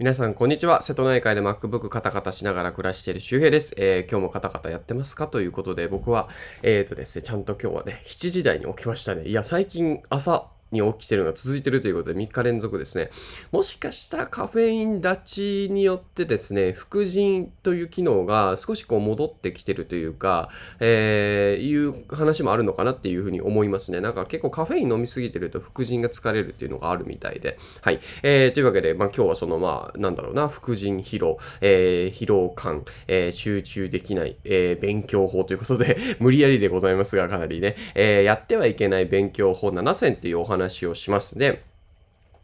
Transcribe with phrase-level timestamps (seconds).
[0.00, 0.80] 皆さん、こんにちは。
[0.80, 3.74] 瀬戸内海で MacBook カタカタしながら暮らしている周平です。
[3.76, 5.26] えー、今日もカタカタやってますか？
[5.26, 6.28] ということで、僕は、
[6.62, 9.24] えっ、ー、とですね、ちゃんと今日はね、7時台に起きましたね。
[9.24, 13.10] いや、最近朝、に起きてるのが続いてるということで3日連続ですね。
[13.52, 24.00] もしかしたらカフェイン立ちによってですね、副腎という機能が少しこう戻ってきてるというか、えー、いう話もあるのかなっていうふうに思いますね。
[24.00, 27.58] なんか結構カフェイン飲みすぎてると副腎が疲れるっていうのがあるみたいで。
[27.80, 28.00] はい。
[28.22, 41.62] えー、というわけで、まあ今日はそのまあ、なんだろうな、副腎疲労、えー、疲労感、えー、集中できない、えー、勉強法ということで 無理やりでございますが、かなりね、えー、やってはいけない勉強法7選っていうお話話をしますで、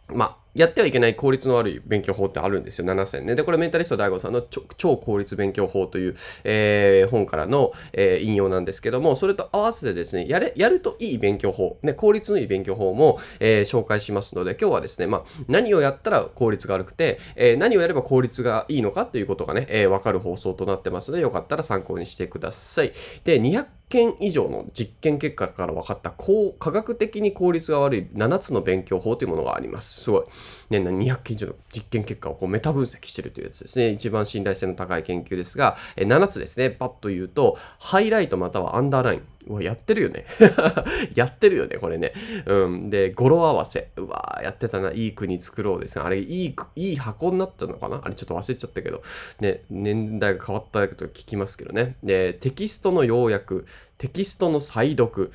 [0.08, 3.34] まあ、やってはいけない効率の悪い勉強法ってあるんですよ、7選ね。
[3.34, 22.92] で、これメンタリスト DAIGO さんの超効率勉強法という、えー、本からの、えー、引用なんですけども、それと合わせてですね、やれ、やるといい勉強法、ね、効率のいい勉強法も、えー、紹介しますので、今日はですね、まあ、何をやったら効率が悪くて、え何をやれば効率がいいのかということがね、えわかる放送となってますので、よかったら参考にしてください。
[23.24, 30.02] で、200件以上の実験結果から分かった科学的に効率が悪い7つの勉強法というものがあります。
[30.02, 30.24] すごい。
[30.70, 33.90] 年内、200件以上の実験結果をこうメタ分析してるというやつですね。
[33.90, 36.70] 一番信頼性の高い研究ですが、7つですね。
[36.70, 39.22] パッと言うと、ハイライトまたはアンダーライン。
[39.46, 40.26] うわ、やってるよね。
[41.14, 42.12] やってるよね、これね。
[42.46, 42.90] うん。
[42.90, 43.90] で、語呂合わせ。
[43.96, 44.92] うわやってたな。
[44.92, 46.04] いい国作ろうですね。
[46.04, 48.00] あれ、いい、いい箱になったのかな？
[48.02, 49.02] あれ、ちょっと忘れちゃったけど。
[49.40, 51.96] ね、年代が変わったと聞きますけどね。
[52.02, 53.66] で、テキストの要約、
[53.98, 55.30] テキストの再読、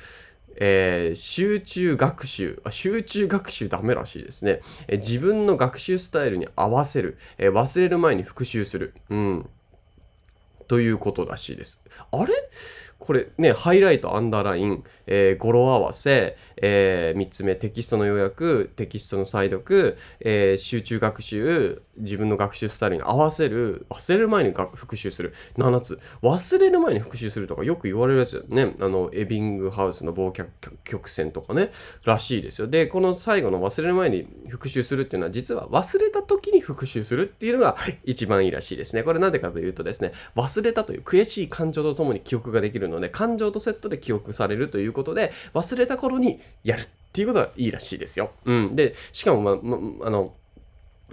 [0.56, 8.92] えー、集中学習集中学習ダメらしいですね、えー、自分の学習スタイルに合わせる、えー、忘れる前に復習する。
[9.08, 9.48] うん。
[10.68, 11.82] ということらしいです。
[12.12, 12.32] あれ？
[12.98, 25.98] これね、ハイライト、アンダーライン、えー、語呂合わせ、えー、3つ目、テキストの要約、テキストの再読、えー、集中学習、自分の学習スタイルに合わせる、忘れる前に復習する、7つ。
[26.22, 28.76] 忘れる前に復習するとかよく言われるやつだよね。
[28.80, 30.48] あの、エビングハウスの忘却
[30.84, 31.72] 曲線とかね、
[32.04, 32.68] らしいですよ。
[32.68, 39.04] で、この最後の忘れる前に復習するっていうのは、実は忘れた時に復習するっていうのが一番いいらしいですね。
[39.04, 48.30] これなんでかというとですね、忘れたという悔しい感情情とともに記憶ができるので、感情とセットで記憶されるということで、忘れた頃にやるっていうことがいいらしいですよ。
[48.44, 48.76] うん。
[48.76, 50.34] で、しかも、ま、ま、あの、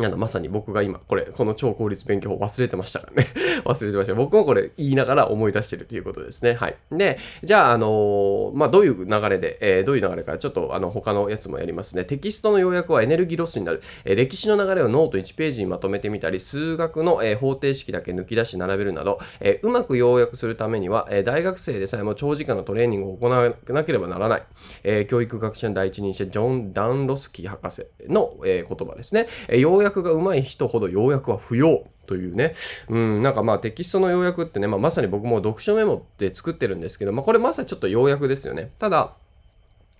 [0.01, 3.29] なんだ、まさに僕が今、これ、この超効率勉強法忘れてましたからね
[3.65, 4.15] 忘れてました。
[4.15, 6.53] 僕もこれ言いながら思い出してるということですね。
[6.53, 6.75] はい。
[6.91, 12.05] で、じゃあ、あのー、まあ、どういう流れで、えー、どういう流れか、ちょっと、あの、他のやつもやりますね。
[12.05, 13.81] テキストの要約はエネルギーロスになる。
[14.05, 24.43] えー、歴史の流れをノート1ページにまとめてみたり、数学の、え方程式だけ抜き出し並べるなど、えうまく要約するためには、え大学生でさえも長時間のトレーニングを行わなければならない。
[24.83, 29.27] え教育学者の第一人者、ジョン・ダンロスキー博士の、え言葉ですね。
[29.47, 32.53] え要約が上手い人ほど要約は不要というね。
[32.89, 38.71] うん、なんかまあテキストの要約ってね、まあ、まさに僕も読書メモって作ってるんですけど、まあこれまさにちょっと要約ですよね。
[38.79, 39.13] ただ、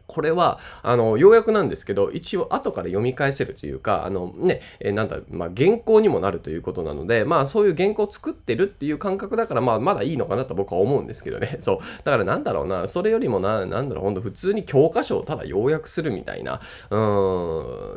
[0.08, 11.58] これは、あの、要約なんですけど、一応後から読み返せるというか、あのね、え、なんだ、まあ、原稿にもなるということなので、まあ、そういう原稿を作ってるっていう感覚だから、まあ、まだいいのかなと僕は思うんですけどね。
[11.60, 11.78] そう。
[12.04, 16.98] だからなんだろうな、それよりもな、なんだろう、ほんと普通に教科書をただ要約するみたいな、う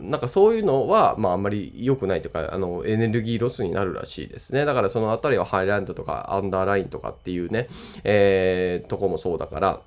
[0.03, 4.65] ん、なんかそういうのは、まあ、あんまり良くないというか、あの、エネルギーロスになるらしいですね。
[4.65, 7.69] だからそのあたりはハイランドとかアンダーラインとかっていうね、
[8.05, 9.81] えー、とこもそうだから、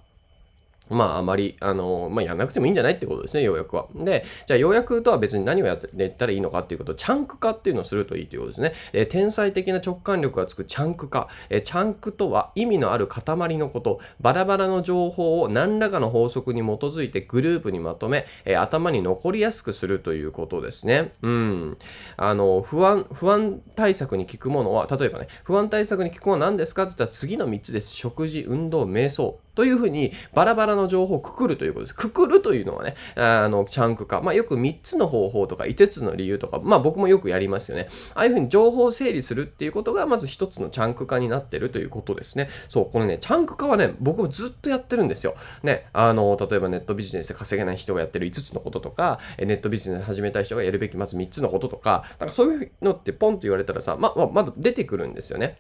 [0.90, 3.86] まあ、あまり、あの、まあ、やんなくてもいいんじゃないってことですね、要約は。
[3.96, 8.74] で、じゃあ、要約とは別に何をやってったらいいのかっていうこと、チャンク化っていうのをするといいということですね。
[8.92, 11.30] えー、天才的な直感力がつくチャンク化。
[11.50, 13.24] えー、チャンクとは意味のある塊
[13.58, 21.14] のこと、バラバラの情報を何らかの法則に基づいてグループにまとめ、えー、頭に残りやすくするということですね。
[21.22, 21.78] うん。
[22.18, 27.94] あの、不安、不安対策に効くものは、例えばね、不安対策に効くものは何ですかって言ったら次の3つです。
[27.94, 29.40] 食事、運動、瞑想。
[29.56, 31.96] というふうにバラバラの情報をくくるということです。
[31.96, 34.22] くくるというのはね、あの、チャンク化。
[34.22, 37.88] まあよく3つの方法とか5つの理由とか、まあ僕もよくやりますよね。
[38.16, 42.50] ああいうふうに情報を整理するっていうことがまず1つのチャンク化になってるということですね。
[42.68, 45.36] そう、このね、チャンク化はね、僕もずっとやってるんですよ。
[45.64, 55.58] ね、あの、例えばネットビジネスで稼げない人がやってる5つのこととか、ネットビジネス始めたい人がやるべきまず3つのこととか、なんかそういうのってポンと言われたらさ、ま、ま、まだ出てくるんですよね。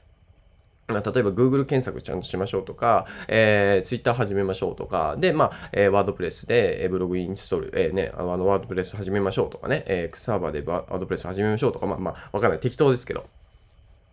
[0.87, 12.59] 例えば Google 検索ちゃんとしましょうとか、えー、Twitter 始めましょうとか、で、まあ、えー、ワードプレスで、えー、ブログインストール、えー、ね、あの、ワードプレス始めましょうとかね、えー、サーバーでワードプレス始めましょうとか、まあ、まあ、わかんない。
[12.59, 13.25] 適当ですけど。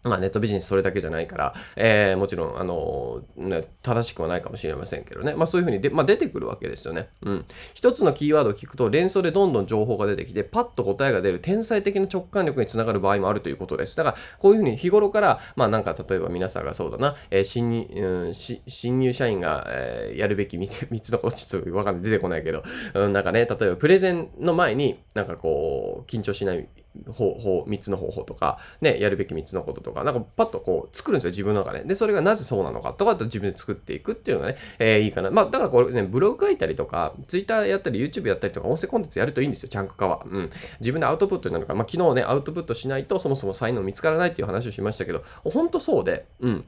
[0.02, 5.34] まあネットビジネスそれだけじゃないから、えー、もちろん、あのね、正しくはないかもしれませんけどね。
[5.34, 7.08] まあそういうふうにで、まあ、出てくるわけですよね。
[7.22, 7.44] うん。
[7.74, 13.96] 一つのキーワードを聞くと連想でどんどん情報が出てきて、パッと答えが出る天才的な直感力につながる場合もあるということです。
[13.96, 22.62] だから、こういうふうに日頃から、まあなんか例えば皆さんがそうだな、えー、新入、うん、新入社員が、えー、やるべき 3, 3 つのこと、ちょっとわかんない、出てこないけど、
[22.94, 26.68] うん、なんかね、例えばプレゼンの前に、なんかこう、緊張しない
[27.12, 31.84] 方法、3つの方法とか、ね、やるべき3つのこととか、なんかパッとこう作るんですよ、自分の中で。
[31.84, 35.30] で、それがなぜそうなのかとかと自分で作っていくっていうのがね、えー、いいかな。
[35.30, 40.22] まあ、だからこれね、ブログ書いたりとか、ツイッターやったり、YouTube やったりとか、音声コンテンツやるといいんですよ、チャンク化は。
[40.24, 40.50] うん。
[40.80, 46.64] 自分でアウトプットになるから、まあ、昨日ね、アウトプットしないとそもそも才能見つからないっていう話をしましたけど、ほんとそうで、うん。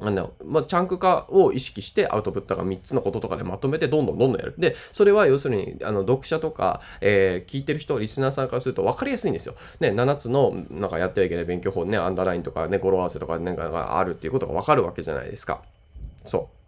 [0.00, 4.54] あの、まあ、チャンク化を意識してアウトプットが3つのこととかでまとめてどんどんどんどんやる。
[4.58, 9.54] で、それは要するに、あの、読者とか、えー、聞いてる人、リスナーさんからすると分かりやすいんですよ。
[9.80, 15.62] ね、7つの、なんかやってはいけない勉強法ね、アンダーラインとかね、語呂合わせとかなんかがあるっていうことが分かるわけじゃないですか。
[16.24, 16.59] そう。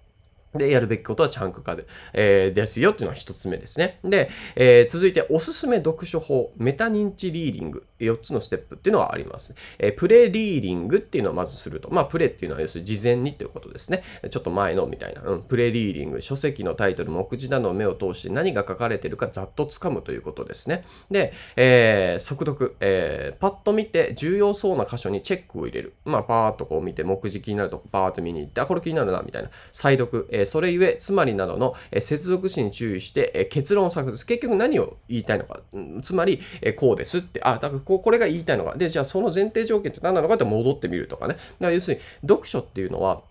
[0.54, 3.98] で、やるべきことはチャンク化で、えー、ですよっていうのは一つ目ですね。
[4.04, 9.54] で、えー、続いておすすめ読書法、メタ認知リーディング、4つのステップっていうのはあります。
[9.78, 11.92] えー、プレリーディングっていうのをまずすると。
[11.92, 14.02] まあ、プレっていうのは要するに事前にということですね。
[14.30, 15.22] ちょっと前のみたいな。
[15.22, 20.84] うん、プレリーディング、書籍のタイトル、目次などを目を通して何が書かれてるかざっと掴むということですね。
[21.10, 25.94] で、えー、速読、えー、パッと見て重要そうな箇所にチェックを入れる。
[26.04, 29.50] まあ、パーッとこう見て、目次気になるとこパーッと見に行って、あ、これ気になるな、みたいな。
[29.72, 34.26] 再読、えー、それゆえ、つまりなどの接続詞に注意して結論を探す。
[34.26, 35.60] 結局何を言いたいのか。
[36.02, 36.40] つまり、
[36.76, 37.40] こうですって。
[37.42, 38.76] あ、だからこれが言いたいのか。
[38.76, 41.34] で、じゃあその前提条件って何なのかって戻ってみるとかね。
[41.34, 43.22] だから要するに、読書っていうのは、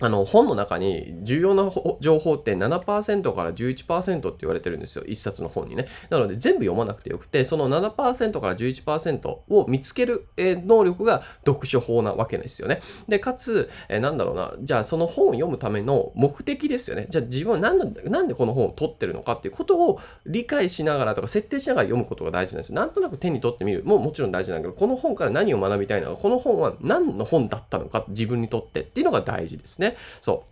[0.00, 1.70] あの本の中に重要な
[2.00, 5.04] 情報って7%から11%って言われてるんですよ。
[5.06, 5.86] 一冊の本にね。
[6.08, 12.80] なので全部読まなくてよくて、その7%から11%を見つける能力が読書法なわけですよね。
[13.08, 17.06] で、かつ、えなんだろうな、じゃあその本を読むための目的ですよね。
[17.10, 22.76] じゃあ自分は何なんでこの本を取ってるのかっていうことを理解しながらとか設定しながら読むことが大事なんですよ。
[22.76, 29.89] なんとなく手に取ってみるももちろん大事なんだけど、この本から何を学びたいのか、この本は何の本だったのか自分にとってっていうのが大事ですね。
[30.20, 30.50] そう。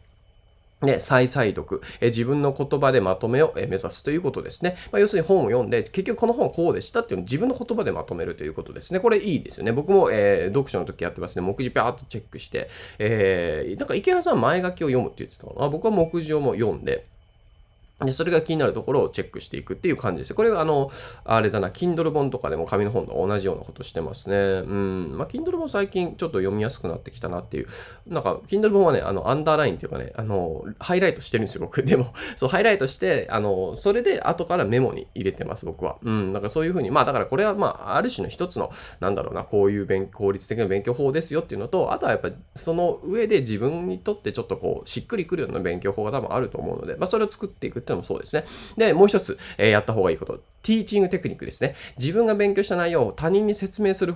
[0.81, 4.76] ね、再再読、え自分の言葉でまとめを、え目指すということですね。
[4.93, 9.00] まあ、要するに本を読んで、結局この本はこうでしたっていうのを自分の言葉でまとめるということですね。
[9.00, 9.73] これいいですよね。
[9.73, 11.43] 僕も、えー、読書の時やってますね。
[11.43, 12.69] 目次ピャーっとチェックして、
[13.00, 15.69] えー、なんか池原さん前書きを読むって言ってたかな。
[15.69, 17.05] 僕は目次をも読んで、
[18.04, 20.32] で、それが気になるところをチェックしていくっていう感じです。
[20.32, 20.90] これはあの、
[21.24, 24.36] あれだな、Kindle 本とかでも紙の本と同じようなことしてますね。
[24.36, 25.18] うん。
[25.18, 27.66] まあ、Kindle 本最近ちょっと読みやすくなってきたなっていう。
[28.06, 31.82] なんか、Kindle 本はね、あの、アンダーラインっていうかね、あの、ハイライトしてるんですよ、僕。
[31.82, 35.96] でも、 そう、ハイライトして、あの、それで後からメモに入れてます、僕は。
[36.04, 36.32] うん。
[36.32, 48.44] なんかそういうふうに、まあ、だからこれはまあ、ある種の一つの、なんだろうな、こういう勉効率的な勉強法ですよっていうのと、あとはやっぱり、その上で自分にとってちょっとこう、しっくりくるような勉強法が多分あると思うので、まあ、それを作っていくってのもそうですね。
[48.76, 50.40] で、もう一つ、えー、やった方がいいこと。
[50.62, 51.75] ティーチングテクニックですね。
[51.99, 54.14] 自分が勉強した内容を他人に説明する、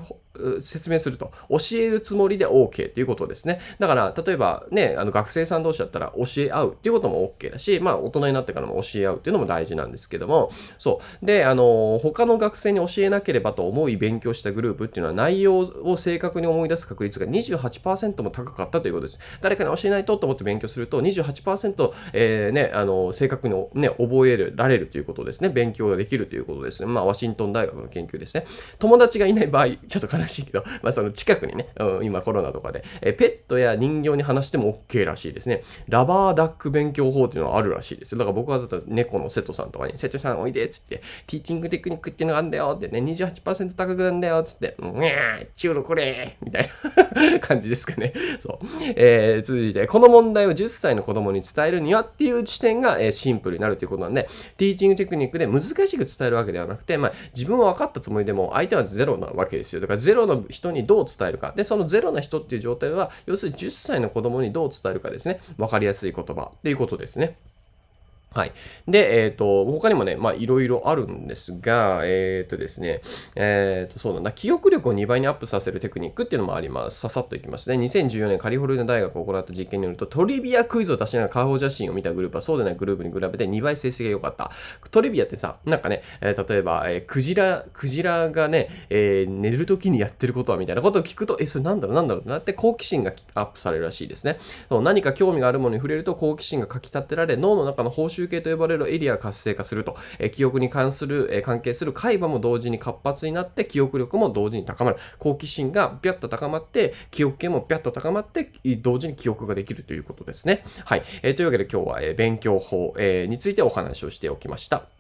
[0.61, 3.61] 説明すると、教えるつもりで OK ということですね。
[3.79, 11.27] だから、例えばね、あの学生さん同士だったら教え合うっていうことも OK だし、まあ大人になってからも教え合うっていうのも大事なんですけども、そう。
[11.27, 19.21] で、あの、他の学生に教えなければと思い勉強したグループっていうのは内容を正確に思い出す確率が28%も高かったということです。
[19.41, 25.49] 誰かに教えないとと思って勉強すると28%、えー、ね、あの、正確にね、覚えられるということですね。
[25.49, 26.91] 勉強ができるということですね。
[26.91, 28.47] まあ、ワシントン大学の研究ですね。
[28.79, 35.63] 友達がいない場合、ちょっと悲しいけど、まあ、その近くにね、うん、今コロナとかで、えペットや人形に話しても OK らしいですね。
[35.89, 38.19] ラバーダック勉強法っていうのはあるらしいですよ。
[38.19, 46.71] だから僕はだったら猫の瀬戸さんとかに、瀬戸さんおいでっつって、ティーチングテクニックっていうのがあるんだよってね、28%高くなんだよっつって、うにゃー、チュールこれみたい
[47.33, 48.15] な感じですかね。
[48.41, 48.59] そう。
[48.97, 59.81] えー、続いて、この問題を10歳の子供に伝えるにはっていう視点が、えー、シンプルになるということなんで、ティーチングテクニックで難しく伝伝えるわけではなくて、まあ、自分は分かったつもりでも相手はゼロなわけですよ。
[59.81, 61.53] だからゼロの人にどう伝えるか。
[61.57, 65.41] で、そのゼロな人っていう状態は、要するに10歳の子供にどう伝えるかですね。
[65.57, 67.39] 分かりやすい言葉っていうことですね。
[68.35, 68.53] はい。
[68.89, 73.01] で、えっ、ー、と、他にもね、まあ、いろいろあるんですが、えっ、ー、とですね、
[73.35, 77.01] えっ、ー、と、そうだな、記憶力を2倍にアップさせるテクニックっていうのもあります。
[77.01, 77.77] ささっといきますね。
[77.77, 84.51] 2014年カリフォルニア大学が行った実験によると、トリビアクイズを出しながら顔写真を見たグループはそうでないグループに比べて2倍成績が良かった。
[84.91, 94.39] トリビアってさ、なんかね、え、例えば、え、クジラ、クジラがね、え、寝るときにやってることはみたいなことを聞くと、え、それなんだろうなんだろうってなって好奇心がアップされるらしいですね。
[94.69, 104.97] そう何か興味があるものに触れると好奇心がかき立てられ、脳の中の報酬中継と呼ばれるエリア活性化すると、え記憶に関する、え関係する海馬も同時に活発になって記憶力も同時に高まる。
[105.19, 110.65] 好奇心がピャッと高まって記憶系もピャッと高まって同時に記憶ができるということですね。
[110.85, 114.92] はい、え、というわけで今日は、え勉強法、えについてお話をしておきました。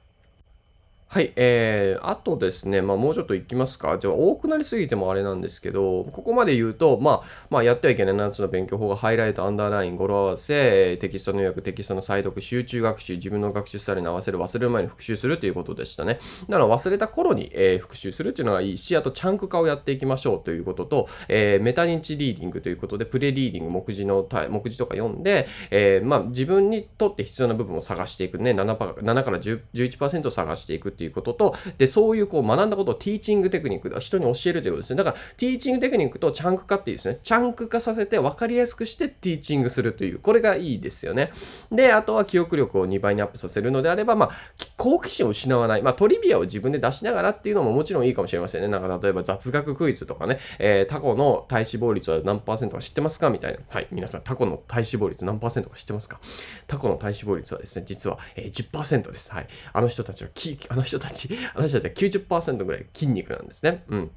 [1.12, 3.98] はい、えー、あとですね、まあ、もうちょっといきますか。
[3.98, 16.18] じゃあ、多くなりすぎてもあれなんですけど、ここまで言うと、まあ、まあ、やってはいけない7つの勉強法がハイライト、アンダーライン、語呂合わせ、テキストの要約、テキストの再読、集中学習、自分の学習スタイルに合わせる、忘れる前に復習するということでしたね。
[16.48, 34.96] だから忘れた頃に、えー、復習するっていうのがいいし、あと、チャンク化をやっていきましょうということと、えー、メタ認知リーディングということで、プレリーディング、目次の、目次とか読んで、えー、まあ、自分にとって必要な部分を探していくね、7, 7から11%を探していくっていうていうことと、で、そういうこう学んだことをティーチングテクニック、人に教えるということですね。
[34.96, 41.32] だから、ティーチングテクニックとチャンク化っていうですね、チャンク化させて分かりやすくしてティーチングするという、これがいいですよね。
[41.72, 44.30] で、あとは記憶力を2倍にアップさせるのであれば、まあ、
[44.76, 45.82] 好奇心を失わない。
[45.82, 48.68] まあ、トリビアを自分で出しながらっていうのももちろんいいかもしれませんね。
[48.68, 53.58] なんか、例えば雑学クイズとかね、えー、タコの体脂肪率は何パーセントか知ってますかみたいな。
[53.68, 56.20] はい、皆さん、タコの体脂肪率何パーセントか知ってますか？
[56.66, 59.32] タコの体脂肪率はですね、実は、えー、10%です。
[59.32, 59.46] はい。
[59.72, 60.30] あの人たちは、
[60.68, 62.26] あの人人たち、 あの人たちは90%
[62.58, 63.84] 10%ぐらい筋肉なんですね。
[63.88, 64.10] うん。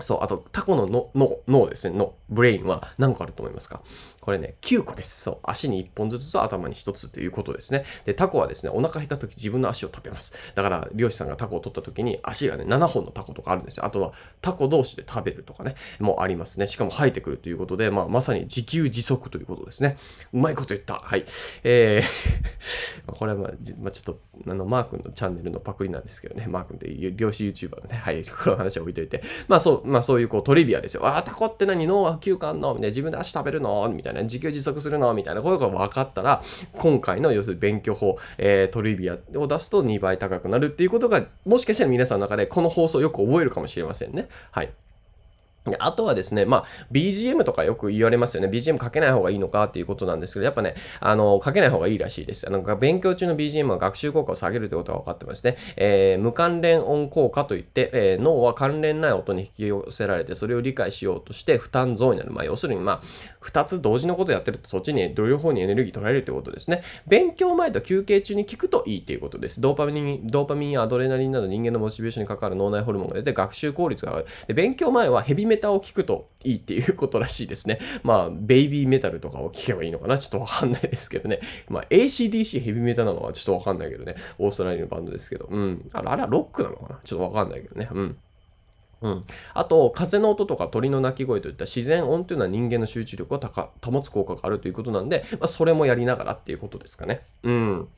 [0.00, 3.82] そう、あと、タコの脳、脳ですね、脳、ブレインは何個あると思いますか？
[4.22, 5.22] これね、9個です。
[5.22, 7.84] そう、足に1本ずつと頭に1つということですね。
[8.04, 10.32] で、タコはですね、お腹減った時自分の足を食べます。
[10.54, 13.84] だから、漁師さんがタコを取った時に足がね、7本のタコとかあるんですよ。
[13.84, 16.68] あとは、タコ同士で食べるとかね、もうありますね。
[16.68, 19.96] しかも生えてくるということで、まあ、まさに自給自足ということですね。
[20.32, 20.94] うまいこと言った。
[20.94, 21.24] はい。
[21.64, 22.42] えー
[23.06, 31.06] これはまあ、まあ、ちょっと、あの、マー君のチャンネルのパクリなんですけどね、マー君っていう漁師 YouTuber のね、はい、この話は置いといて、まあそう、まあそういうこうトリビアですよ。
[31.06, 31.86] ああ、タコって何？
[31.86, 33.88] 脳は9個あんのみたいな、自分で足食べるの？
[33.88, 35.12] みたいな、自給自足するの？
[35.14, 36.42] みたいなことが分かったら、
[36.74, 44.28] 今回の要するに勉強法、えー、トリビアを出すと2倍高くなるっていうことが、もしかしたら皆さんの中でこの放送よく覚えるかもしれませんね。
[44.50, 44.72] はい。
[45.78, 48.48] あとはですね、まあ、BGM とかよく言われますよね。
[48.48, 52.48] BGM かけない方がいいのかっていうことなんですけど、やっぱね、あの、かけない方がいいらしいです。
[52.48, 55.56] あの、勉強中の BGM は学習効果を下げるということが分かってますね。
[55.76, 62.32] えー、無関連音効果といって、えー、脳は関連ない音に引き寄せられて、それを理解しようとして負担増になる。
[62.32, 63.02] まあ、要するに、まあ、
[63.42, 66.82] 二つ同時のことやってると、そっちに両方にエネルギー取られるということですね。
[67.06, 69.60] 勉強前と休憩中に聞くといいということです。
[69.60, 74.28] ドーパミン、ドーパミンやアドレナリンなど人間のモチベーションに関わる脳内ホルモンが出て学習効率が上がる。
[74.46, 77.78] で、勉強前はヘビメタを聞くといいっていうことらしいですね。
[78.02, 80.18] まあ、ベイビーメタルとかを聞けばいいのかな？
[80.18, 81.40] ちょっとわかんないですけどね。
[81.68, 84.14] まあ、ACDC ヘビメタなのはちょっとわかんないけどね。
[84.38, 85.48] オーストラリアのバンドですけど。
[85.50, 85.88] うん。
[85.92, 87.00] あれ、あれはロックなのかな？
[87.04, 87.88] ちょっとわかんないけどね。
[87.92, 88.16] うん。
[89.02, 89.20] うん、
[89.54, 93.40] あと、風の音とか鳥の鳴き声といった自然音というのは人間の集中力を
[93.84, 97.22] 保つ効果があるということなんで、まあ、それもやりながらっていうことですかね。
[97.42, 97.88] うん。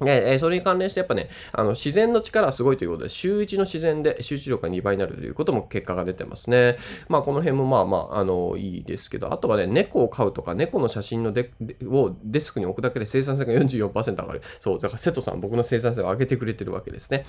[0.00, 6.76] で、えそれに関連してやっぱね、あの自然の力はすごいということで、週1の自然で集中力が2倍になるということも結果が出てますね。
[7.08, 11.50] まあこの辺もまあまあ、あの、いいですけど、あとはね、猫を飼うとか、猫の写真のデ
[11.86, 14.42] をデスクに置くだけで生産性が44%上がる。
[14.60, 17.24] そう、だから瀬戸さん、僕の生産性を上げてくれてるわけですね。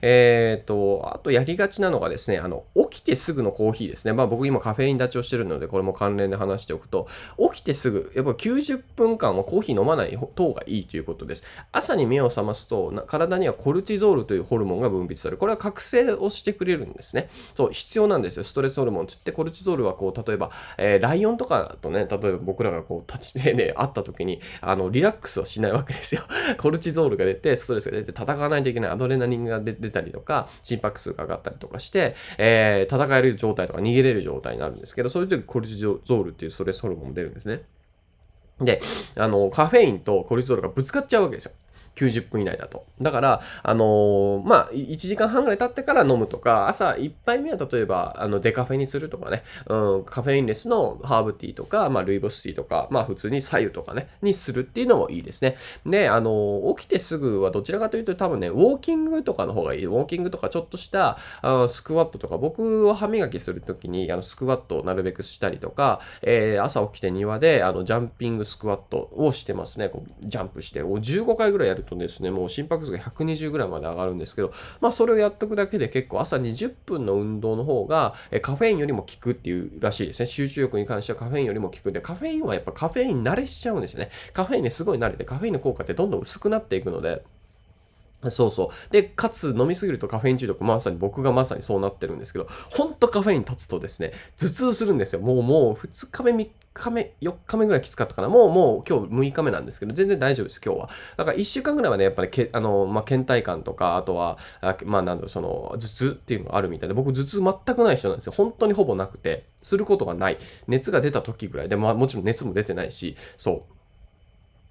[0.00, 4.12] えっ、ー、と、あとやりがちなのがですね、あの、起きてすぐのコーヒーですね。
[4.12, 7.08] まあ僕今カフェイン立ちをしてるので、これも関連で話しておくと、
[7.52, 11.44] 起きてすぐ、やっぱ90分間はコーヒー飲まない方がいいということです。
[11.72, 15.38] 朝に目を覚ますと、体にはコルチゾールというホルモンが分泌される。
[15.38, 17.28] これは覚醒をしてくれるんですね。
[17.56, 18.44] そう、必要なんですよ。
[18.44, 26.22] ストレスホルモンって言って、コルチゾールはこう、例えば、えー、ライオンとかとね、例えば僕らがこう、立ち、 ね、会った時に、あの、リラックスはしないわけですよ。
[26.58, 37.62] コルチゾールが出て、ストレスが出て、戦わないといけないアドレナリンが出たりとか、心拍数が上がったりとかして、えー、戦える状態とか逃げれる状態になるんですけど、そういう時コルチゾールっていうストレスホルモン出るんですね。
[38.60, 38.80] で、
[39.16, 41.52] あの、カフェインとコルチゾールがぶつかっちゃうわけですよ。
[41.96, 42.86] 90分以内だと。
[43.00, 55.56] だから、あのー、まあ、1時間半ぐらい経ってから飲むとか、朝1杯目は例えば、あの、デカフェにするとかね、うん、カフェインレスのハーブティーとか、まあ、ルイボスティーとか、まあ、普通に左右とかね、にするっていうのもいいですね。
[55.86, 59.86] で、あのー、起きてすぐはどちらかというと多分ね、ウォーキングとかの方がいい。
[59.86, 69.88] ウォーキングとかちょっとした、あスクワットとか、僕は歯磨きするときに、あの、スクワットをなるべくしたりとか、えー、朝起きて庭で、あの、ジャンピングスクワットをしてますね。
[69.88, 80.26] こうジャンプして、15回ぐらいやるとですね、もう心拍数が120ぐらいまで上がるんですけど、まあそれをやっとくだけで結構朝20分の運動の方がカフェインよりも効くっていうらしいですね。
[80.26, 84.10] 集中力に関してはカフェインよりも効くんで、カフェインはやっぱカフェイン慣れしちゃうんですよね。
[84.32, 87.22] カフェインねすごい慣れて、カフェインの効果ってどんどん薄くなっていくので、
[88.30, 88.92] そうそう。
[88.92, 95.20] で、かつ飲みすぎるとカフェイン中毒、まさに僕がまさにそうなってるんですけど、ほんとカフェイン立つとですね、頭痛するんですよ。
[95.20, 98.28] もうもう2日目、3日目、4日目ぐらいきつかったかな。
[98.28, 100.88] もう、もう今日6日目なんですけど、全然大丈夫です、今日は。
[101.16, 108.32] だから1週間ぐらいはね、やっぱりけ、あの、まあ、倦怠感とか、あとは、あまあ、なんだろう、その、頭痛っていうのがあるみたいで、僕、頭痛全くない人なんですよ。
[108.32, 110.38] 本当にほぼなくて、することがない。
[110.66, 113.74] 熱が出た時ぐらいで、まあ、もちろん熱も出てないし、そう。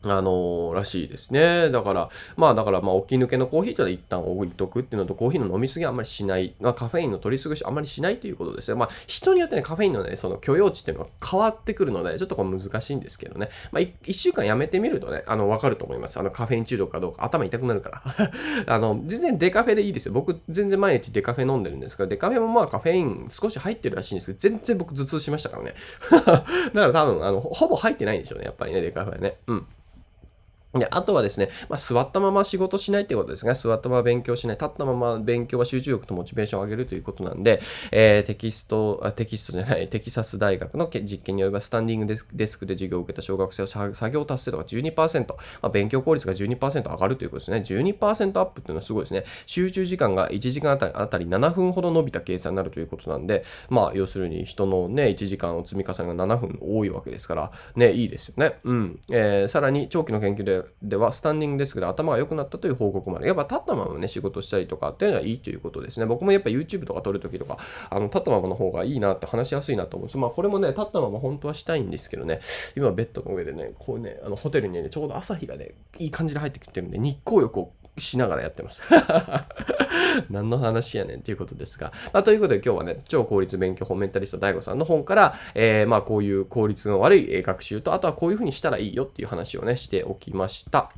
[0.05, 1.69] あの、らしいですね。
[1.69, 8.77] だから、まあだから、まあ、起き抜けのコーヒーというのは一旦置いとくっていうのと、コーヒーの飲みすぎはあんまりしない、まあ、カフェインの取り過ごしあんまりしないということですね。
[8.77, 13.49] まあ、人によってね、カフェインのね、その許容値っていうのは変わってくるので、ちょっとこれ難しいんですけどね。
[13.71, 16.19] まあ、一週間やめてみるとね、あの、わかると思います。
[16.19, 18.03] あの、カフェイン中毒かどうか、頭痛くなるから。
[18.67, 20.13] あの、全然デカフェでいいですよ。
[20.13, 25.75] 僕、全然毎日デカフェ飲んでるんですけど、デカフェもまあカフェイン少し入ってるらしいんですけど、全然僕頭痛しましたからね。
[26.11, 29.37] だから多分、あの、ほぼ入ってないんでしょうね、やっぱりね、デカフェね。
[29.47, 29.67] うん。
[30.79, 33.53] で、あとはですね、まあ、座ったまま仕事しないってことですね。
[33.53, 34.57] 座ったまま勉強しない。
[34.57, 37.61] 立ったまま勉強は集中力とモチベーションを上げるということなんで、
[37.91, 47.57] えー、テキストあ、テキストじゃない、 テキサス大学の実験によれば、スタンディングデスデスクで授業を受けた小学生は作業達成度が12%、まあ、勉強効率が12%上がるということですね。
[47.57, 49.25] 12%アップっていうのはすごいですね。
[49.45, 58.59] 集中時間が1時間あたりあたり7分ほど伸びた計算になるということなんで、まあ、要するに人のね、1時間を積み重ねが7分多いわけですから、ね、いいですよね。
[58.63, 58.99] うん。
[59.11, 63.27] えー、さらに、長期の研究ででは、スタンディングディングデスクで頭が良くなったという報告もある。
[63.27, 66.05] やっぱ立ったままね、仕事したりとかっていうのはいいということですね。
[66.05, 67.57] 僕もやっぱ YouTube とか撮るときとか、
[67.89, 70.17] あの、立ったままの方がいいなって話しやすいなと思うんです。
[70.17, 72.39] まあこれもね、立ったまま本当はしたいんですけどね、
[72.75, 78.81] 今ベッドの上でね、こうね、あのホテルにね、ちょうど朝日がね、いい感じで入ってきてるんで、日光浴をしながらやってます。
[80.29, 81.91] 何の話やねんということですが。
[82.11, 90.91] まあ、ということで今日はね、超効率勉強法メンタリスト DAIGO さんの本から、えー、まあこういう効率の悪い学習と、あとはこういうふうにしたらいいよっていう話をね、しておきました。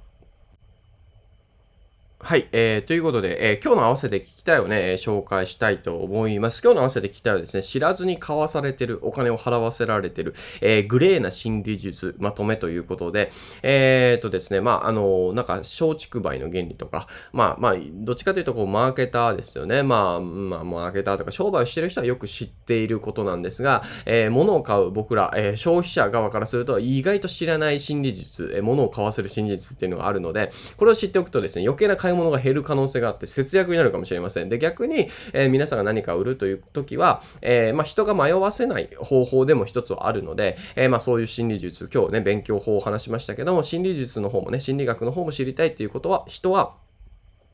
[2.18, 6.62] はい、えー、ということで、えー、今日の合わせて聞きたいをね、えー、紹介したいと思います。
[6.64, 13.32] 今日の合わせて聞きたいはですね、知らずに買わされてる、お金を払わせられてる、えー、グレーな心理術まとめということで、
[13.62, 19.84] えー、とですね、まあ、あの、なんか、松竹梅の原理とか、まあ、まあ、どっちかというと、こう、マーケターですよね。
[19.84, 34.50] まあ、まあ、マーケターとか、商売をしてる人はよく知っていることなんですが、えー、物を買う僕ら、えー、消費者側からすると、意外と知らない心理術、えー、物を買わせる心理術っていうのがあるので、これを知っておくとですね、余計な買い物が減る可能性があって節約になるかもしれません。
[34.50, 46.76] で、逆に、えー、皆さんが何か売るという時は、えー、まあ、人が迷わせない方法でも一つはあるので、えー、まあ、そういう心理術、今日ね、勉強法を話しましたけども、心理術の方もね、心理学の方も知りたいっていうことは、人は、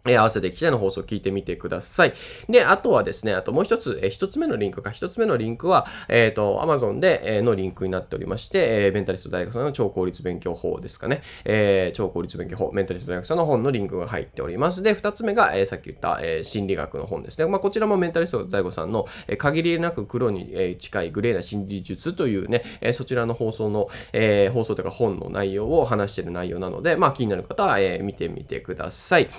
[0.05, 2.13] え合わせてきての放送を聞いてみてください。
[2.49, 11.21] で、あとはですね、あともう一つ、え、一つ目のリンクか、一つ目のリンクは、えっ、ー、と、Amazon で、えー、のリンクになっておりまして、えー、メンタリスト大学さんの超効率勉強法ですかね。
[11.45, 14.81] えー、超効率勉強法、メンタリスト大学さんの本のリンクが入っております。
[14.81, 17.45] で、二つ目が、えー、さっき言った、えー、心理学の本ですね。
[17.45, 29.29] まあ、こちらもメンタリスト大学さんの、えー、限りなく黒に、近いグレーな心理術というね、えー、そちらの放送の、えー、放送というか本の内容を話している内容なので、まあ、気になる方は、えー、見てみてください。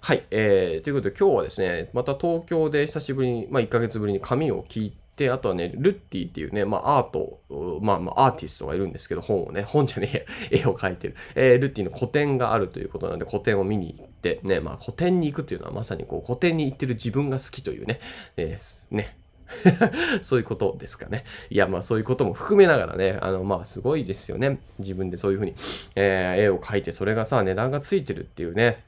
[0.00, 7.40] はい、えー、ということで今日はですね、また東京で久しぶりに、まあ1ヶ月ぶりに髪を切って、あとはね、ルッティっていうね、まあアート、
[7.82, 18.00] まあまあアーティストがいるんですけど、本をね、本じゃねえ、 絵を描いてる、えー、ルッティの個展があるということなので、個展を見に行って、ね、まあ個展に行くっていうのはまさにこう、個展に行ってる自分が好きというね、
[18.36, 19.18] えー、ね、
[20.22, 21.24] そういうことですかね。
[21.50, 24.60] いや、まあそういうことも含めながらね、あの、まあすごいですよね。
[24.78, 25.54] 自分でそういうふうに、
[25.96, 28.84] えー、絵を描いて、それがさ、値段がついてるっていうね。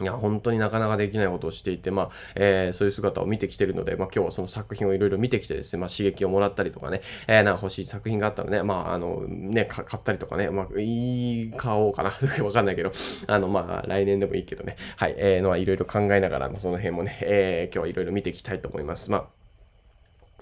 [0.00, 12.12] いや、本当になかなかできないことをしていて、まあ、えー、そういう姿を見てきてるので、まあ今日はその作品をいろいろ見てきてですね、まあ刺激をもらったりとかね、えー、なんか欲しい作品があったらね、まああの、ね、買ったりとかね、まあ、いい買おうかな。
[12.44, 12.92] わかんないけど、
[13.26, 19.10] あの、まあ来年でもいいけどね、はい、えー、のはいろいろ考えながら、まあ、その辺もね、えー、今日はいろいろ見ていきたいと思います。
[19.10, 19.38] まあ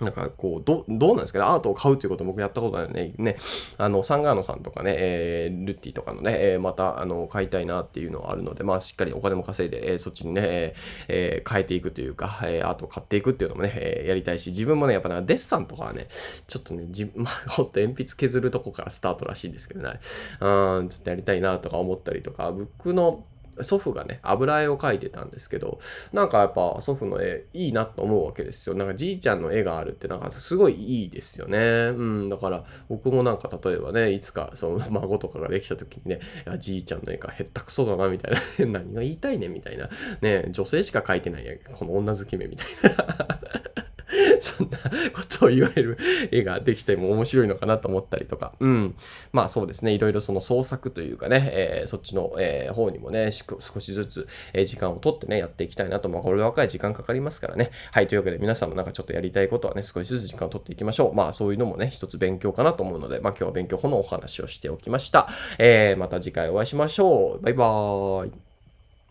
[0.00, 1.44] なんかこう、ど、どうなんですかね？
[1.46, 3.14] アートを買うということ僕やったことないね。
[3.16, 3.36] ね。
[3.78, 10.74] あの、サンガーノさんとかね、えー、ルッティとかのね、えー、また、あの、買いたいなっていうのはあるので、まあ、しっかりお金も稼いで、えー、そっちにね、
[11.08, 16.08] えー、変えていくというか、えー、アートを買っていくっていうのもね、えー、やりたいし、自分もね、やっぱね、デッサンとかはね、
[16.46, 20.00] ちょっとね、じ、 まあ、ほんと鉛筆削るとこからスタートらしいんですけどね、
[20.40, 23.24] うん、ちょっとやりたいなとか思ったりとか、僕の、
[23.62, 25.78] 祖父がね、油絵を描いてたんですけど、
[26.12, 28.76] なんかやっぱ祖父の絵いいなと思うわけですよ。
[28.76, 31.58] なんかじいちゃんの絵があるってなんかすごいいいですよね。
[31.58, 38.40] うん、だから僕もなんか例えばね、いつかその 孫とかができた時にね、いやじいちゃんの絵がへったくそだなみたいな、
[38.80, 39.88] 何が言いたいねみたいな、
[40.20, 43.85] ね、女性しか描いてないやこの女好き目みたいな
[44.40, 45.98] そんなことを言われる
[46.30, 48.52] 絵ができても面白いのかなと思ったりとか。
[48.60, 48.94] うん。
[49.32, 49.92] まあそうですね。
[49.92, 56.08] いろいろその創作というかね、えー、そっちの、えー、方にもね、少しずつ、え、時間をとってね、やっていきたいなと。
[56.08, 57.70] まあこれ若い時間かかりますからね。
[57.92, 58.06] はい。
[58.06, 61.14] というわけで皆さんもなんかちょっとやりたいことはね、少しずつ時間をとっていきましょう。
[61.14, 65.28] まあそういうのもね、一つ勉強かなと思うので、まあ今日は勉強法のお話をしておきました。
[65.58, 67.42] えー、また次回お会いしましょう。
[67.42, 68.32] バイバーイ。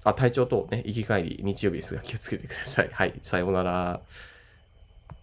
[0.05, 2.89] あ、体調とね、生き返り、日曜日ですが気をつけてください。
[2.93, 3.19] はい。
[3.23, 4.01] さようなら。